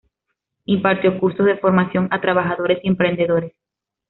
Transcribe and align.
Impartió 0.65 1.19
cursos 1.19 1.45
de 1.45 1.59
formación 1.59 2.07
a 2.09 2.19
trabajadores 2.21 2.79
y 2.81 2.87
emprendedores. 2.87 3.53